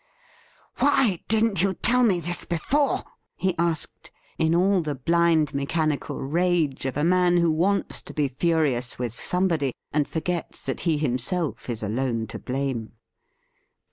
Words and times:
'Why 0.79 1.19
didn't 1.27 1.61
you 1.61 1.75
tell 1.75 2.01
me 2.01 2.19
this 2.19 2.43
before.?' 2.43 3.03
he 3.35 3.53
asked, 3.59 4.09
in 4.39 4.55
all 4.55 4.81
the 4.81 4.95
blind 4.95 5.53
mechanical 5.53 6.19
rage 6.19 6.87
of 6.87 6.97
a 6.97 7.03
man 7.03 7.37
who 7.37 7.51
wants 7.51 8.01
to 8.09 8.13
be 8.15 8.27
furious 8.27 8.97
with 8.97 9.13
somebody, 9.13 9.75
and 9.91 10.07
forgets 10.07 10.63
that 10.63 10.81
he 10.89 10.97
himself 10.97 11.69
is 11.69 11.83
alone 11.83 12.25
to 12.33 12.39
blame. 12.39 12.93